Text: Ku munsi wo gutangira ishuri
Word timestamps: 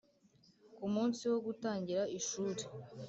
Ku 0.75 0.85
munsi 0.93 1.21
wo 1.31 1.39
gutangira 1.45 2.03
ishuri 2.19 2.63